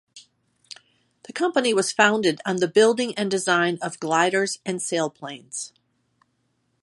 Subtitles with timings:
[1.25, 5.73] The company was founded on the building and design of gliders and sailplanes.